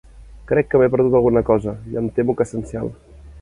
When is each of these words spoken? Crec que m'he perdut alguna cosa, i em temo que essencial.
Crec 0.51 0.71
que 0.71 0.79
m'he 0.81 0.87
perdut 0.95 1.17
alguna 1.19 1.43
cosa, 1.51 1.75
i 1.93 2.01
em 2.03 2.09
temo 2.17 2.37
que 2.41 2.49
essencial. 2.51 2.91